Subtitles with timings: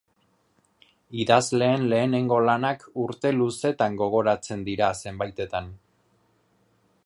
[1.23, 5.71] Idazleen lehenengo lanak urte luzetan gogoratzen dira zenbaitetan.